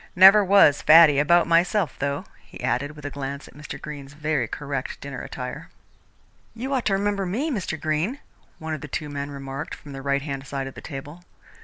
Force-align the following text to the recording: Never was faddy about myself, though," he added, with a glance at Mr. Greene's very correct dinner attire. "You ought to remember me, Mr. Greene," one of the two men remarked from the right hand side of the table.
Never 0.15 0.43
was 0.43 0.81
faddy 0.81 1.19
about 1.19 1.45
myself, 1.45 1.95
though," 1.99 2.25
he 2.43 2.59
added, 2.63 2.95
with 2.95 3.05
a 3.05 3.11
glance 3.11 3.47
at 3.47 3.53
Mr. 3.53 3.79
Greene's 3.79 4.13
very 4.13 4.47
correct 4.47 4.99
dinner 4.99 5.21
attire. 5.21 5.69
"You 6.55 6.73
ought 6.73 6.85
to 6.87 6.93
remember 6.93 7.27
me, 7.27 7.51
Mr. 7.51 7.79
Greene," 7.79 8.17
one 8.57 8.73
of 8.73 8.81
the 8.81 8.87
two 8.87 9.09
men 9.09 9.29
remarked 9.29 9.75
from 9.75 9.91
the 9.91 10.01
right 10.01 10.23
hand 10.23 10.47
side 10.47 10.65
of 10.65 10.73
the 10.73 10.81
table. 10.81 11.23